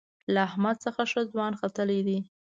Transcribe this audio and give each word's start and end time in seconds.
له 0.33 0.39
احمد 0.49 0.75
څخه 0.85 1.01
ښه 1.11 1.21
ځوان 1.31 1.53
ختلی 1.61 1.99
دی. 2.07 2.19